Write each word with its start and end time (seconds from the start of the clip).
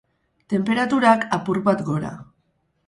Tenperaturak, 0.53 1.29
apur 1.39 1.63
bat 1.69 1.87
gora. 1.93 2.15